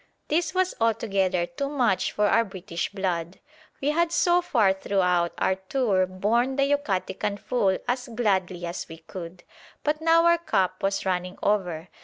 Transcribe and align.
This 0.29 0.55
was 0.55 0.73
altogether 0.81 1.45
too 1.45 1.69
much 1.69 2.11
for 2.11 2.25
our 2.25 2.43
British 2.43 2.91
blood. 2.91 3.39
We 3.81 3.89
had 3.91 4.11
so 4.11 4.41
far 4.41 4.73
throughout 4.73 5.31
our 5.37 5.53
tour 5.57 6.07
borne 6.07 6.55
the 6.55 6.63
Yucatecan 6.71 7.37
fool 7.37 7.77
as 7.87 8.07
gladly 8.07 8.65
as 8.65 8.89
we 8.89 8.97
could, 8.97 9.43
but 9.83 10.01
now 10.01 10.25
our 10.25 10.39
cup 10.39 10.81
was 10.81 11.05
running 11.05 11.37
over. 11.43 11.87